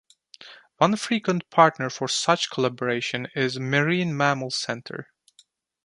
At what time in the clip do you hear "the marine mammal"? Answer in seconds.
3.53-4.49